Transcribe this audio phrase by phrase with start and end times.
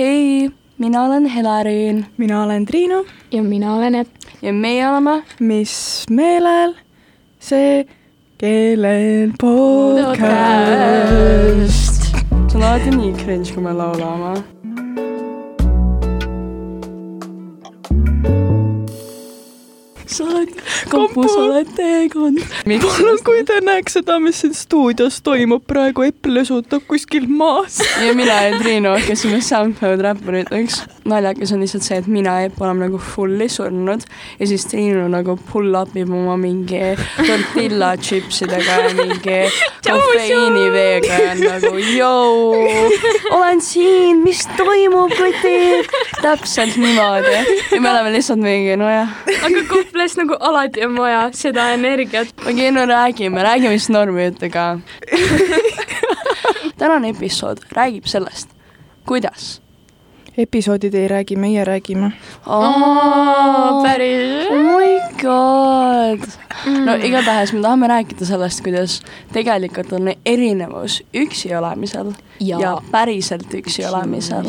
[0.00, 4.10] hei, mina olen Helerin mina olen Triinu, ja mina olen Epp.
[4.42, 6.74] ja meie oleme mis meelel
[7.38, 7.86] see
[8.38, 10.16] keelen podcast.
[12.48, 14.40] see on alati nii cringe, kui me laulame.
[20.20, 20.52] Sa oled
[20.90, 22.40] kapu, sa oled teekond.
[22.66, 27.80] palun, kui te näeks seda, mis siin stuudios toimub praegu, Epp lösutab kuskil maas.
[28.04, 30.82] ja mina ja Triinu hakkasime SoundCloud räppariteks.
[31.10, 34.04] naljakas on lihtsalt see, et mina ja Epp oleme nagu fully surnud
[34.40, 36.82] ja siis Triinu nagu pull up ib oma mingi
[37.16, 39.38] tortilla chipsidega ja mingi
[39.86, 42.54] kofeiiniveega ja nagu jõu,
[43.36, 45.88] olen siin, mis toimub, kotid.
[46.20, 49.64] täpselt niimoodi ja me oleme lihtsalt mingi nojah, aga
[50.10, 52.32] Koplis nagu alati on vaja seda energiat.
[52.42, 54.78] okei, no räägime, räägime siis normijuttu ka.
[56.80, 58.48] tänane episood räägib sellest,
[59.06, 59.60] kuidas
[60.36, 62.12] episoodid ei räägi, meie räägime.
[63.82, 64.46] päris.
[64.50, 66.28] oh my god.
[66.66, 67.04] no Mm.
[67.04, 69.02] igatahes me tahame rääkida sellest, kuidas
[69.32, 74.44] tegelikult on erinevus üksi olemisel ja, ja päriselt üksi olemisel.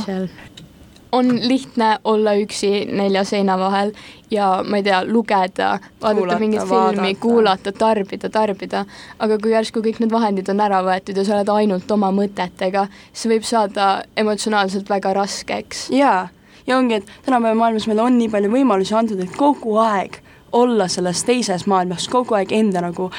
[1.12, 3.92] On lihtne olla üksi nelja seina vahel
[4.31, 8.86] ja ma ei tea, lugeda, vaadata mingit filmi, kuulata, tarbida, tarbida,
[9.20, 12.88] aga kui järsku kõik need vahendid on ära võetud ja sa oled ainult oma mõtetega,
[13.12, 15.90] siis võib saada emotsionaalselt väga raskeks.
[15.95, 16.30] jaa,
[16.68, 20.88] ja ongi, et tänapäeva maailmas meil on nii palju võimalusi antud, et kogu aeg olla
[20.92, 23.09] selles teises maailmas, kogu aeg enda nagu,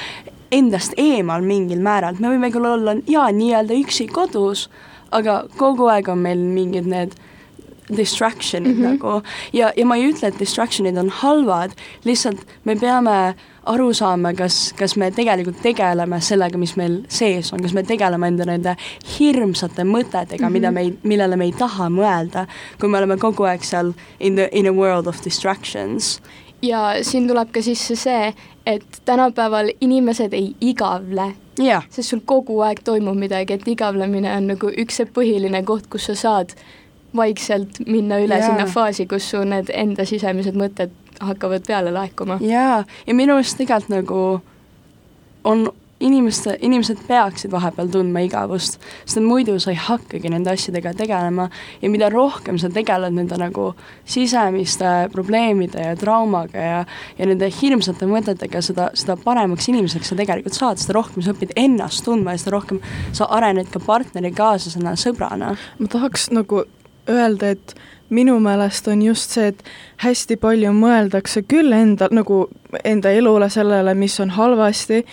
[0.52, 4.68] endast eemal mingil määral, me võime küll olla jaa, nii-öelda üksi kodus,
[5.12, 7.16] aga kogu aeg on meil mingid need
[7.96, 8.92] distraction'id mm -hmm.
[8.92, 11.70] nagu ja, ja ma ei ütle, et distraction'id on halvad,
[12.04, 13.34] lihtsalt me peame
[13.66, 18.28] aru saama, kas, kas me tegelikult tegeleme sellega, mis meil sees on, kas me tegeleme
[18.32, 18.76] enda nende
[19.18, 20.52] hirmsate mõtetega mm, -hmm.
[20.52, 22.46] mida me ei, millele me ei taha mõelda,
[22.80, 26.20] kui me oleme kogu aeg seal in the, in a world of distractions.
[26.62, 28.34] ja siin tuleb ka sisse see,
[28.66, 34.46] et tänapäeval inimesed ei igavle jah, sest sul kogu aeg toimub midagi, et igavlemine on
[34.54, 36.54] nagu üks see põhiline koht, kus sa saad
[37.16, 38.48] vaikselt minna üle yeah.
[38.48, 42.38] sinna faasi, kus su need enda sisemised mõtted hakkavad peale laekuma.
[42.40, 44.24] jaa, ja minu arust tegelikult nagu
[45.44, 45.68] on
[46.02, 51.48] inimeste, inimesed peaksid vahepeal tundma igavust, sest muidu sa ei hakkagi nende asjadega tegelema
[51.82, 53.68] ja mida rohkem sa tegeled nende nagu
[54.08, 56.82] sisemiste probleemide ja traumaga ja
[57.18, 61.54] ja nende hirmsate mõtetega, seda, seda paremaks inimeseks sa tegelikult saad, seda rohkem sa õpid
[61.56, 62.82] ennast tundma ja seda rohkem
[63.14, 65.54] sa arened ka partneri kaaslasena, sõbrana.
[65.78, 66.64] ma tahaks nagu
[67.08, 67.74] öelda, et
[68.12, 69.62] minu meelest on just see, et
[70.04, 72.46] hästi palju mõeldakse küll enda nagu
[72.84, 75.04] enda elule, sellele, mis on halvasti,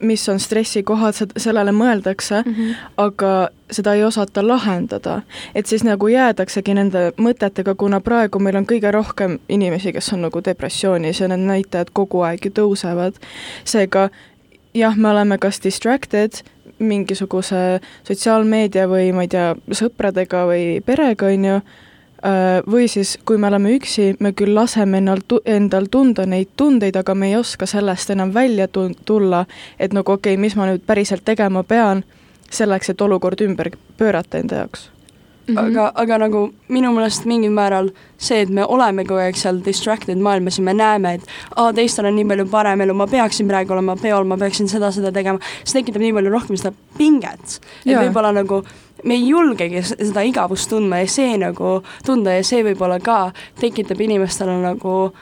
[0.00, 2.74] mis on stressikohad, sellele mõeldakse mm, -hmm.
[2.96, 5.22] aga seda ei osata lahendada.
[5.54, 10.22] et siis nagu jäädaksegi nende mõtetega, kuna praegu meil on kõige rohkem inimesi, kes on
[10.22, 13.14] nagu depressioonis ja need näitajad kogu aeg ju tõusevad.
[13.64, 14.10] seega
[14.74, 16.42] jah, me oleme kas distracted
[16.78, 21.60] mingisuguse sotsiaalmeedia või ma ei tea, sõpradega või perega, on ju,
[22.66, 27.14] või siis, kui me oleme üksi, me küll laseme ennal, endal tunda neid tundeid, aga
[27.14, 29.44] me ei oska sellest enam välja tulla,
[29.78, 32.04] et nagu okei okay,, mis ma nüüd päriselt tegema pean,
[32.50, 34.90] selleks, et olukord ümber pöörata enda jaoks.
[35.48, 35.58] Mhm.
[35.58, 40.18] aga, aga nagu minu meelest mingil määral see, et me oleme kogu aeg seal distracted
[40.20, 41.22] maailmas ja me näeme, et
[41.56, 44.90] aa, teistel on nii palju parem elu, ma peaksin praegu olema peol, ma peaksin seda,
[44.92, 47.60] seda tegema, see tekitab nii palju rohkem seda pinget.
[47.86, 48.62] et võib-olla nagu
[49.04, 54.00] me ei julgegi seda igavust tundma ja see nagu tunda ja see võib-olla ka tekitab
[54.00, 55.12] inimestele nagu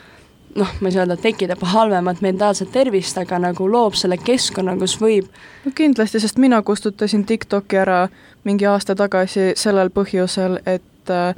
[0.57, 4.77] noh, ma ei saa öelda, et tekitab halvemat mentaalset tervist, aga nagu loob selle keskkonna,
[4.81, 5.29] kus võib
[5.65, 8.07] no kindlasti, sest mina kustutasin TikToki ära
[8.45, 11.35] mingi aasta tagasi sellel põhjusel, et äh,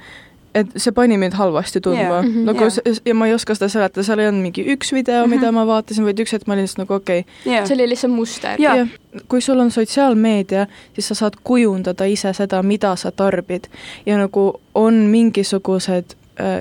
[0.55, 2.45] et see pani mind halvasti tundma yeah., Mhm.
[2.49, 3.01] nagu yeah.
[3.05, 6.05] ja ma ei oska seda seletada, seal ei olnud mingi üks video, mida ma vaatasin,
[6.09, 7.67] vaid üks hetk ma olin lihtsalt nagu okei okay., yeah.
[7.69, 8.57] see oli lihtsalt muster.
[8.61, 8.77] Jaa.
[8.81, 8.89] jah,
[9.29, 13.69] kui sul on sotsiaalmeedia, siis sa saad kujundada ise seda, mida sa tarbid
[14.07, 16.59] ja nagu on mingisugused äh,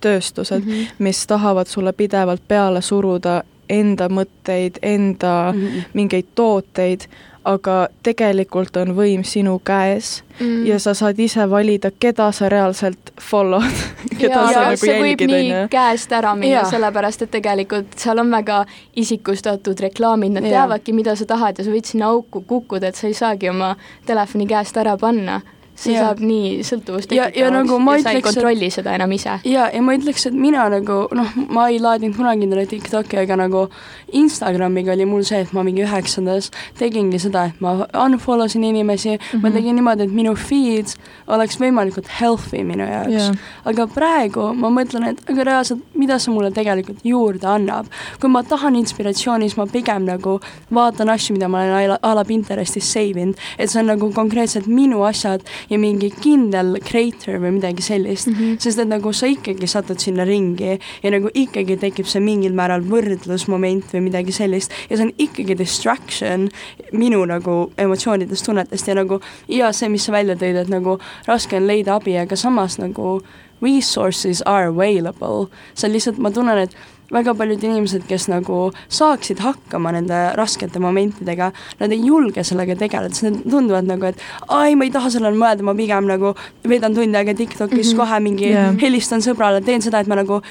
[0.00, 0.70] tööstused mm.
[0.70, 0.86] -hmm.
[0.98, 5.66] mis tahavad sulle pidevalt peale suruda enda mõtteid, enda mm.
[5.66, 5.82] -hmm.
[5.94, 7.08] mingeid tooteid,
[7.46, 10.66] aga tegelikult on võim sinu käes mm.
[10.66, 13.82] ja sa saad ise valida, keda sa reaalselt follow'd,
[14.20, 15.68] keda ja, sa ja nagu jälgid, nii on ju.
[15.70, 18.64] käest ära minna sellepärast et tegelikult seal on väga
[18.96, 20.58] isikustatud reklaamid, nad Jaa.
[20.58, 23.76] teavadki, mida sa tahad ja sa võid sinna auku kukkuda, et sa ei saagi oma
[24.06, 25.40] telefoni käest ära panna.
[25.76, 26.06] See Jaa.
[26.06, 28.94] saab nii sõltuvust Ja- ja tekitavaks nagu ma ja sa ei ütleks, et- kontrolli seda
[28.94, 29.34] enam ise.
[29.44, 33.36] ja, ja ma ütleks, et mina nagu noh, ma ei laadinud kunagi endale TikTok'i, aga
[33.36, 33.68] nagu
[34.12, 39.16] Instagramiga oli mul see, et ma mingi üheksandas tegingi seda, et ma unfollow sin inimesi
[39.16, 39.42] mm, -hmm.
[39.42, 39.56] ma Mhm.
[39.56, 40.94] tegin niimoodi, et minu feed
[41.28, 43.34] oleks võimalikult healthy minu jaoks Jaa.
[43.64, 47.86] aga praegu ma mõtlen, et aga reaalselt, mida see mulle tegelikult juurde annab.
[48.20, 50.40] kui ma tahan inspiratsiooni, siis ma pigem nagu
[50.72, 54.66] vaatan asju, mida ma olen a la Pinterestis save inud, et see on nagu konkreetselt
[54.66, 55.40] minu asjad
[55.70, 58.58] ja mingi kindel creator või midagi sellist mm, -hmm.
[58.62, 62.84] sest et nagu sa ikkagi satud sinna ringi ja nagu ikkagi tekib see mingil määral
[62.86, 66.48] võrdlusmoment või midagi sellist ja see on ikkagi distraction
[66.92, 71.56] minu nagu emotsioonidest, tunnetest ja nagu ja see, mis sa välja tõid, et nagu raske
[71.56, 73.20] on leida abi, aga samas nagu
[73.62, 76.74] resources are available, see on lihtsalt, ma tunnen, et
[77.12, 81.50] väga paljud inimesed, kes nagu saaksid hakkama nende raskete momentidega,
[81.80, 85.38] nad ei julge sellega tegeleda, sest nad tunduvad nagu, et ai, ma ei taha sellele
[85.38, 86.34] mõelda, ma pigem nagu
[86.66, 88.00] veedan tund aega TikTokis mm, -hmm.
[88.00, 88.74] kohe mingi yeah.
[88.80, 90.42] helistan sõbrale, teen seda, et ma nagu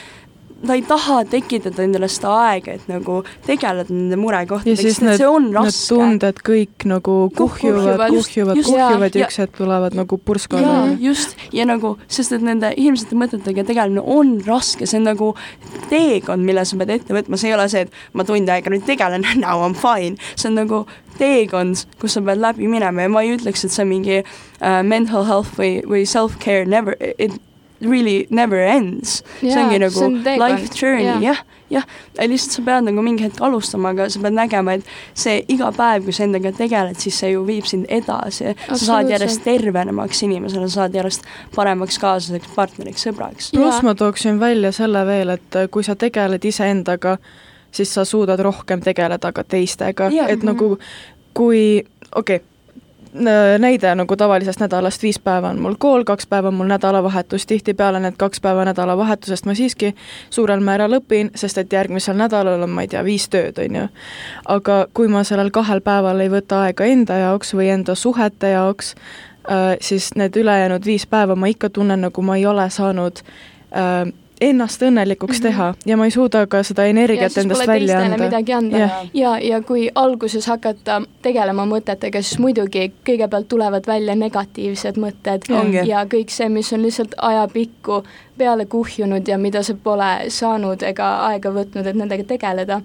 [0.67, 5.29] ta ei taha tekitada endale seda aega, et nagu tegeleda nende murekohtadega, sest need, see
[5.29, 5.87] on raske.
[5.93, 10.19] tunded kõik nagu kuhjuvad, kuhjuvad, kuhjuvad, kuhjuvad ja üks hetk tulevad nagu
[10.59, 15.31] alla., just, ja nagu, sest et nende hirmsate mõtetega tegelemine on raske, see on nagu
[15.89, 18.85] teekond, mille sa pead ette võtma, see ei ole see, et ma tund aega nüüd
[18.87, 20.83] tegelen, now I m fine, see on nagu
[21.19, 23.05] teekond, kus sa pead läbi minema.
[23.05, 26.97] Ja ma ei ütleks, et see on mingi uh, mental health või, või self-care never,
[27.17, 27.39] it
[27.87, 29.21] really never ends.
[29.39, 31.05] see Jaa, ongi see nagu on teekond, life journey.
[31.05, 31.85] Jaa., jah, jah,
[32.29, 36.05] lihtsalt sa pead nagu mingi hetk alustama, aga sa pead nägema, et see iga päev,
[36.05, 40.69] kui sa endaga tegeled, siis see ju viib sind edasi, sa saad järjest tervenemaks inimesena,
[40.69, 43.51] sa saad järjest paremaks kaaslaseks, partneriks, sõbraks.
[43.55, 47.17] pluss ma tooksin välja selle veel, et äh, kui sa tegeled iseendaga,
[47.75, 50.11] siis sa suudad rohkem tegeleda ka teistega.
[50.29, 50.75] Et nagu
[51.35, 51.83] kui,
[52.15, 52.54] okei okay,,
[53.59, 57.99] näide nagu tavalisest nädalast, viis päeva on mul kool, kaks päeva on mul nädalavahetus, tihtipeale
[57.99, 59.93] need kaks päeva nädalavahetusest ma siiski
[60.29, 63.85] suurel määral õpin, sest et järgmisel nädalal on, ma ei tea, viis tööd, on ju.
[64.57, 68.95] aga kui ma sellel kahel päeval ei võta aega enda jaoks või enda suhete jaoks,
[69.81, 73.21] siis need ülejäänud viis päeva ma ikka tunnen, nagu ma ei ole saanud
[73.75, 74.11] äh,
[74.41, 75.43] ennast õnnelikuks Mhm.
[75.43, 78.17] teha ja ma ei suuda ka seda energiat endast välja anda.
[78.17, 78.91] midagi anda Jah.
[79.13, 85.87] ja, ja kui alguses hakata tegelema mõtetega, siis muidugi kõigepealt tulevad välja negatiivsed mõtted Ongi.
[85.87, 88.03] ja kõik see, mis on lihtsalt ajapikku
[88.37, 92.81] peale kuhjunud ja mida sa pole saanud ega aega võtnud, et nendega tegeleda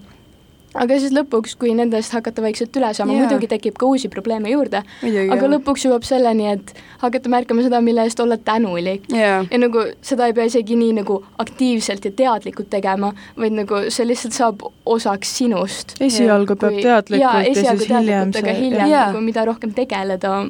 [0.74, 4.52] aga siis lõpuks, kui nendest hakata vaikselt üle saama yeah., muidugi tekib ka uusi probleeme
[4.52, 5.50] juurde, aga.
[5.56, 9.08] lõpuks jõuab selleni, et hakata märkama seda, mille eest olla tänulik.
[9.14, 13.84] jaa, ja nagu seda ei pea isegi nii nagu aktiivselt ja teadlikult tegema, vaid nagu
[13.90, 15.96] see lihtsalt saab osaks sinust.
[16.00, 19.06] esialgu peab teadlikult ja esialgu siis hiljem see hiljem Jaa.
[19.10, 20.44] nagu mida rohkem tegeleda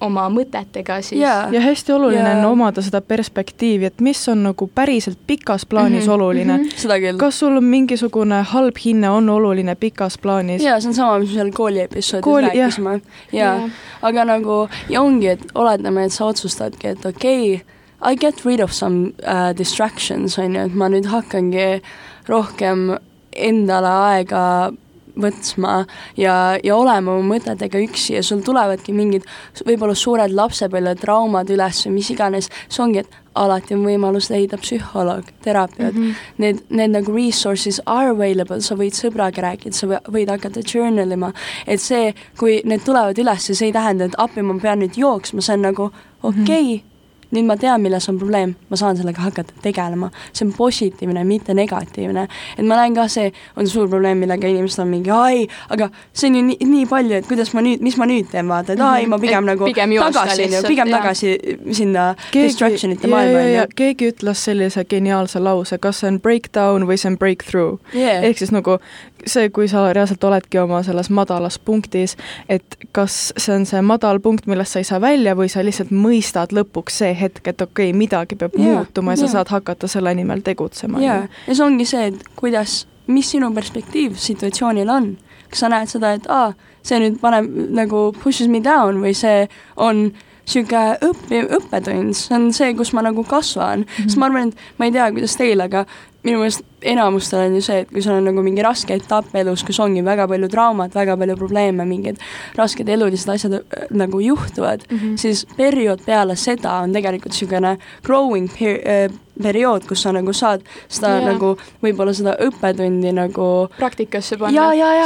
[0.00, 1.48] oma mõtetega, siis Jaa.
[1.52, 6.04] ja hästi oluline Ja- on omada seda perspektiivi, et mis on nagu päriselt pikas plaanis
[6.04, 6.14] mm -hmm.
[6.14, 6.64] oluline mm.
[6.64, 7.16] -hmm.
[7.18, 10.62] kas sul on mingisugune halb hinne on oluline pikas plaanis?
[10.62, 13.00] jaa, see on sama, mis me seal kooli episoodis Kooli- rääkisime.
[13.32, 13.68] jaa Jaa.,
[14.02, 17.66] aga nagu ja ongi, et oletame, et sa otsustadki, et okei okay,,
[18.04, 21.82] I get rid of some uh, distractions, on ju, et ma nüüd hakkangi
[22.28, 22.98] rohkem
[23.32, 24.72] endale aega
[25.16, 25.84] võtma
[26.16, 29.26] ja, ja olema oma mõtetega üksi ja sul tulevadki mingid
[29.66, 35.28] võib-olla suured lapsepõlvetraumad üles või mis iganes, see ongi, et alati on võimalus leida psühholoog,
[35.44, 35.94] terapeut.
[35.94, 36.34] Mm, -hmm.
[36.38, 41.12] need, need nagu resources are available, sa võid sõbraga rääkida, sa või- võid hakata journal
[41.12, 41.32] ima,
[41.66, 45.40] et see, kui need tulevad üles, see ei tähenda, et appi ma pean nüüd jooksma,
[45.40, 45.90] see on nagu
[46.22, 46.95] okei okay, mm, -hmm
[47.34, 50.10] nüüd ma tean, milles on probleem, ma saan sellega hakata tegelema.
[50.32, 52.26] see on positiivne, mitte negatiivne.
[52.58, 56.30] et ma näen ka, see on suur probleem, millega inimesed on mingi ai, aga see
[56.30, 58.80] on ju nii, nii palju, et kuidas ma nüüd, mis ma nüüd teen, vaata, et
[58.80, 61.00] ai, ma pigem Et nagu pigem tagasi, lihtsalt, pigem jah.
[61.00, 61.34] tagasi
[61.72, 63.66] sinna distraction'ite maailma, on ju.
[63.82, 68.24] keegi ütles sellise geniaalse lause, kas see on breakdown või see on breakthrough Yeah.
[68.24, 68.78] ehk siis nagu
[69.26, 72.16] see, kui sa reaalselt oledki oma selles madalas punktis,
[72.48, 75.92] et kas see on see madal punkt, millest sa ei saa välja või sa lihtsalt
[75.94, 79.34] mõistad lõpuks see hetk, et okei okay,, midagi peab yeah, muutuma ja sa jaa.
[79.38, 81.02] saad hakata selle nimel tegutsema.
[81.02, 85.16] jaa, ja see ongi see, et kuidas, mis sinu perspektiiv situatsioonil on.
[85.50, 86.52] kas sa näed seda, et aa,
[86.86, 90.08] see nüüd paneb nagu pushes me down või see on
[90.46, 94.10] niisugune õppi, õppetund, see on see, kus ma nagu kasvan mm, -hmm.
[94.10, 95.86] sest ma arvan, et ma ei tea, kuidas teil, aga
[96.26, 99.62] minu meelest enamustel on ju see, et kui sul on nagu mingi raske etapp elus,
[99.66, 102.20] kus ongi väga palju traumat, väga palju probleeme, mingid
[102.58, 105.16] rasked elulised asjad äh, nagu juhtuvad mm, -hmm.
[105.16, 110.62] siis periood peale seda on tegelikult niisugune growing per-, äh, periood, kus sa nagu saad
[110.88, 111.32] seda yeah.
[111.32, 114.56] nagu võib-olla seda õppetundi nagu praktikasse panna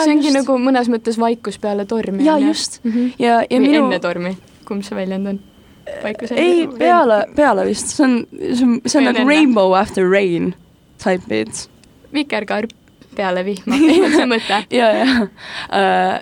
[0.05, 0.39] see ongi just.
[0.39, 2.25] nagu mõnes mõttes vaikus peale tormi.
[2.25, 2.81] jaa, just.
[2.85, 2.93] mm.
[2.93, 3.13] -hmm.
[3.19, 4.37] ja, ja või minu enne tormi,
[4.71, 5.41] kumb see väljend on?
[6.37, 10.53] ei, peale, peale vist, see on, see on, see on nagu rainbow after rain
[11.03, 11.67] type beat.
[12.15, 12.69] vikerkaar
[13.17, 13.79] peale vihma,
[14.17, 14.61] see mõte?
[14.75, 15.09] ja, ja,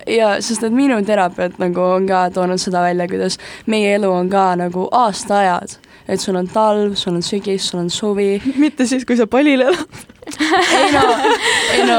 [0.09, 4.31] ja sest et minu terapeut nagu on ka toonud seda välja, kuidas meie elu on
[4.33, 5.79] ka nagu aastaajad,
[6.09, 9.67] et sul on talv, sul on sügis, sul on suvi, mitte siis, kui sa palil
[9.69, 10.07] elad.
[10.37, 11.05] Ei no,
[11.75, 11.99] ei no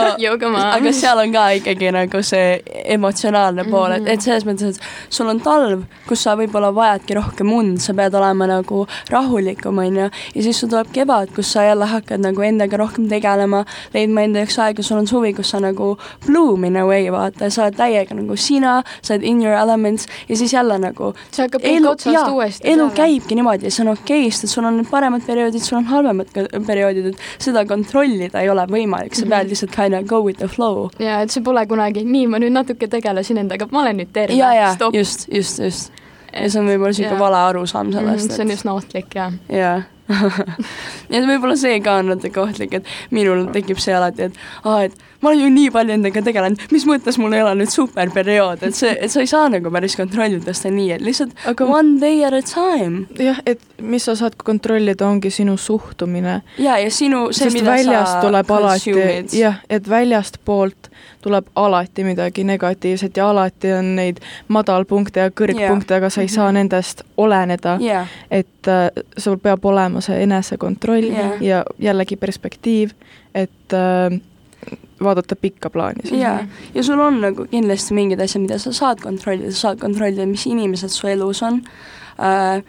[0.76, 2.60] aga seal on ka ikkagi nagu see
[2.96, 7.52] emotsionaalne pool, et, et selles mõttes, et sul on talv, kus sa võib-olla vajadki rohkem
[7.54, 11.90] und, sa pead olema nagu rahulikum, onju, ja siis sul tuleb kevad, kus sa jälle
[11.90, 13.64] hakkad nagu endaga rohkem tegelema,
[13.96, 15.92] leidma enda jaoks aega, sul on suvi, kus sa nagu
[16.28, 20.08] bloom in a way, vaata, sa oled täiega nagu sina, sa oled in your elements
[20.30, 22.90] ja siis jälle nagu see hakkab otsast uuesti elu.
[22.96, 26.32] käibki niimoodi see on okei okay,, sest et sul on paremad perioodid, sul on halvemad
[26.68, 27.66] perioodid, et seda
[28.20, 29.30] kontrollida ei ole võimalik, sa Mhm.
[29.30, 30.90] pead lihtsalt kind of go with the flow.
[31.00, 34.36] ja et see pole kunagi nii, ma nüüd natuke tegelesin endaga, ma olen nüüd terve,
[34.76, 34.94] stopp.
[34.96, 35.92] just, just, just.
[36.34, 37.20] ja see on võib-olla niisugune Jaa.
[37.20, 39.82] vale arusaam sellest, Mhm, see on üsna ohtlik ja jaa.
[41.14, 44.98] ja võib-olla see ka on natuke ohtlik, et minul tekib see alati, et aa, et
[45.22, 48.76] ma olen ju nii palju endaga tegelenud, mis mõttes mul ei ole nüüd superperiood, et
[48.78, 52.24] see, et sa ei saa nagu päris kontrollida seda nii, et lihtsalt aga one day
[52.26, 53.06] at a time.
[53.20, 56.42] jah, et mis sa saad kontrollida, ongi sinu suhtumine.
[56.58, 58.96] ja, ja sinu see, mida sa tuleb alati
[59.40, 60.90] jah, et väljastpoolt
[61.22, 66.48] tuleb alati midagi negatiivset ja alati on neid madalpunkte ja kõrgpunkte, aga sa ei saa
[66.50, 66.56] Mhm.
[66.56, 68.88] nendest oleneda, jah, et äh,
[69.18, 71.38] sul peab olema see enesekontroll Jah.
[71.42, 72.92] ja jällegi perspektiiv,
[73.36, 74.20] et äh,
[75.04, 76.22] vaadata pikka plaani siis.
[76.22, 76.44] jaa,
[76.76, 80.46] ja sul on nagu kindlasti mingid asjad, mida sa saad kontrollida, sa saad kontrollida, mis
[80.50, 81.62] inimesed su elus on
[82.20, 82.64] äh,.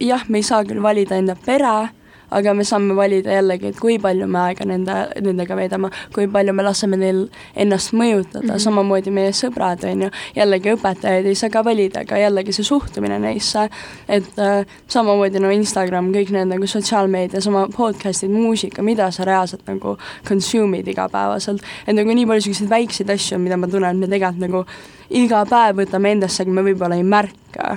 [0.00, 1.88] jah, me ei saa küll valida enda pere,
[2.30, 6.54] aga me saame valida jällegi, et kui palju me aega nende, nendega veedame, kui palju
[6.56, 8.50] me laseme neil ennast mõjutada mm.
[8.50, 8.64] -hmm.
[8.66, 13.18] samamoodi meie sõbrad, on ju, jällegi õpetajaid ei saa ka valida, aga jällegi see suhtumine
[13.18, 13.68] neisse,
[14.08, 19.66] et äh, samamoodi no Instagram, kõik need nagu sotsiaalmeedias oma podcast'id, muusika, mida sa reaalselt
[19.66, 19.96] nagu
[20.28, 24.40] consume'id igapäevaselt, et nagu nii palju selliseid väikseid asju, mida ma tunnen, et me tegelikult
[24.40, 24.64] nagu
[25.10, 27.76] iga päev võtame endasse, aga me võib-olla ei märka.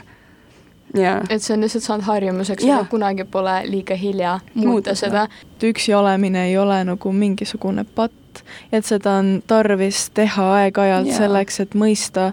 [0.93, 2.79] jaa, et see on lihtsalt saanud harjumuseks, Jaa.
[2.79, 5.27] aga kunagi pole liiga hilja muuta seda.
[5.57, 11.17] et üksi olemine ei ole nagu mingisugune patt, et seda on tarvis teha aeg-ajalt Jaa.
[11.17, 12.31] selleks, et mõista,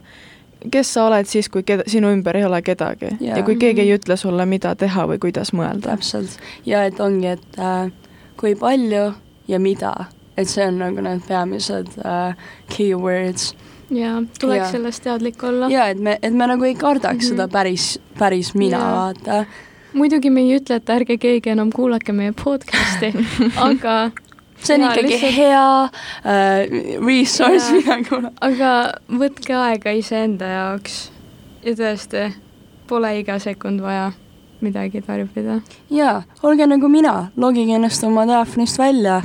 [0.70, 3.36] kes sa oled siis, kui keda, sinu ümber ei ole kedagi Jaa.
[3.36, 3.88] ja kui keegi Mhm.
[3.90, 5.90] ei ütle sulle, mida teha või kuidas mõelda.
[5.96, 6.38] täpselt.
[6.66, 7.90] ja et ongi, et äh,
[8.36, 9.12] kui palju
[9.48, 9.94] ja mida,
[10.36, 12.34] et see on nagu need peamised äh,
[12.76, 13.54] keywords
[13.90, 14.70] ja tuleks Jaa.
[14.72, 15.68] sellest teadlik olla.
[15.70, 17.20] ja et me, et me nagu ei kardaks mm Mhm.
[17.24, 17.28] -hmm.
[17.28, 18.92] seda päris, päris mina Jaa.
[18.94, 19.44] vaata.
[19.92, 23.12] muidugi me ei ütle, et ärge keegi enam kuulake meie podcast'i,
[23.68, 24.10] aga,
[24.62, 28.34] see on ikkagi lihtsalt- hea äh, resource, mida kuulata.
[28.40, 31.10] aga võtke aega iseenda jaoks
[31.64, 32.32] ja tõesti,
[32.86, 34.12] pole iga sekund vaja
[34.60, 35.60] midagi tarbida.
[35.90, 39.22] jaa, olge nagu mina, logige ennast oma telefonist välja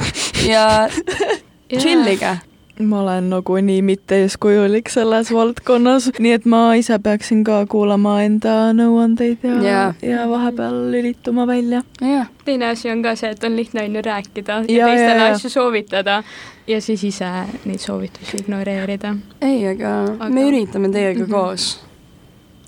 [0.48, 0.88] ja
[1.82, 2.38] chillige.
[2.80, 8.72] Ma olen nagunii mitte eeskujulik selles valdkonnas, nii et ma ise peaksin ka kuulama enda
[8.74, 9.94] nõuandeid ja Jaa.
[10.02, 11.84] ja vahepeal lülituma välja.
[12.02, 15.30] jah, teine asi on ka see, et on lihtne on ju rääkida ja, Ja, teistele
[15.32, 16.24] asju soovitada
[16.68, 17.30] ja siis ise
[17.66, 19.16] neid soovitusi ignoreerida.
[19.42, 21.32] ei, aga me üritame teiega Mhm.
[21.32, 21.80] koos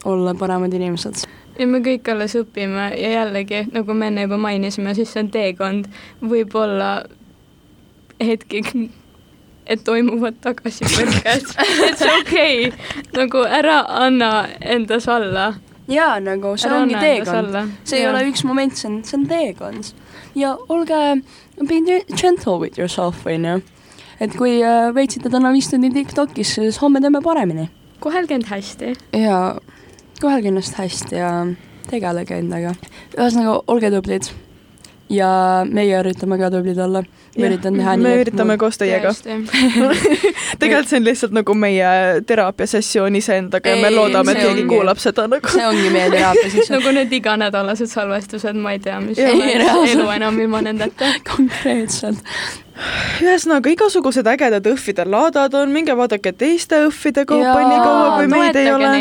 [0.05, 1.15] olla paremad inimesed.
[1.59, 5.29] ja me kõik alles õpime ja jällegi, nagu me enne juba mainisime, siis see on
[5.31, 5.85] teekond,
[6.21, 7.03] võib-olla
[8.23, 8.61] hetki,
[9.65, 11.51] et toimuvad tagasipõrked,
[11.87, 15.53] et see okei okay., nagu ära anna endas alla.
[15.91, 17.59] jaa, nagu see ära ongi teekond.
[17.83, 19.93] see ei ole üks moment, see on, see on teekond.
[20.35, 21.03] ja olge,
[21.61, 21.81] be
[22.15, 23.59] gentle with yourself, on ju.
[24.19, 27.69] et kui äh, veetsite täna viis tundi Tiktokis, siis homme teeme paremini.
[27.99, 28.95] kohelge end hästi.
[29.19, 29.37] ja
[30.21, 31.33] kohelge ennast hästi ja
[31.89, 32.73] tegelege endaga.
[33.17, 34.29] ühesõnaga, olge tublid.
[35.09, 35.29] ja
[35.69, 37.03] meie üritame ka tublid olla.
[37.37, 38.03] Ma üritan teha nii.
[38.03, 39.11] me üritame koos teiega.
[40.61, 41.93] tegelikult see on lihtsalt nagu meie
[42.29, 45.53] teraapiasessioon iseendaga ja me Ei, loodame, et keegi kuulab seda nagu.
[45.53, 49.95] see ongi meie teraapia siis nagu need iganädalased salvestused, ma ei tea, mis Ei, reaalselt.
[49.95, 51.13] elu enam ilma nendeta.
[51.29, 52.21] konkreetselt.
[53.23, 58.61] ühesõnaga, igasugused ägedad õhvide laadad on, minge vaadake teiste õhvide kaupa nii kaua, kui meid
[58.61, 58.93] ei ole.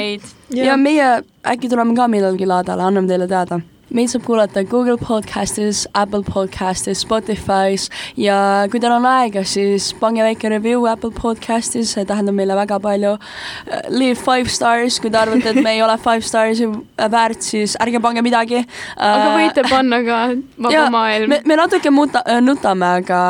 [0.56, 1.12] ja meie
[1.54, 3.60] äkki tuleme ka millalgi laadale, anname teile teada.
[3.92, 8.37] Meid saab kuulata Google podcastis, Apple podcastis, Spotify's ja
[8.72, 13.14] kui teil on aega, siis pange väike review Apple podcastis, see tähendab meile väga palju.
[13.92, 16.68] Leave five stars, kui te arvate, et me ei ole five stars'i
[17.16, 18.64] väärt, siis ärge pange midagi.
[18.96, 20.20] aga võite panna ka
[20.62, 23.20] Vaba Maailm me, me natuke muta-, nutame, aga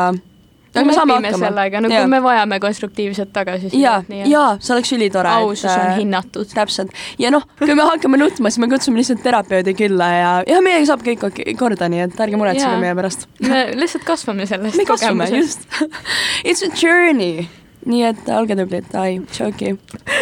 [0.73, 1.45] aga me saame hakkama.
[1.45, 2.07] sellega, nagu Jaa.
[2.09, 3.79] me vajame konstruktiivset tagasisidet.
[3.79, 5.33] ja, ja see oleks ülitore.
[5.39, 6.49] ausus on hinnatud.
[6.53, 10.61] täpselt ja noh, kui me hakkame nutma, siis me kutsume lihtsalt terapeudi külla ja, ja
[10.65, 11.25] meiega saab kõik
[11.59, 13.27] korda, nii et ärge muretsege meie pärast.
[13.43, 15.67] me lihtsalt kasvame sellest me kasvame, just
[16.47, 17.47] It's a journey.
[17.85, 19.75] nii et olge tublid, ai, tšauki.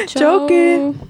[0.09, 1.09] Tšauki!